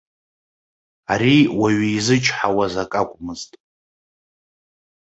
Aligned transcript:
Ари 1.11 1.37
уаҩ 1.57 1.79
изычҳауаз 1.97 2.73
ак 2.83 2.93
акәмызт. 3.01 3.51